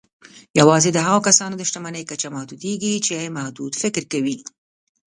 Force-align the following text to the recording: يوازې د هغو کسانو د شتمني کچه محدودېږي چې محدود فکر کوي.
يوازې 0.59 0.89
د 0.93 0.97
هغو 1.05 1.19
کسانو 1.27 1.55
د 1.57 1.61
شتمني 1.69 2.03
کچه 2.11 2.27
محدودېږي 2.35 2.93
چې 3.05 3.33
محدود 3.37 3.71
فکر 3.81 4.03
کوي. 4.11 4.37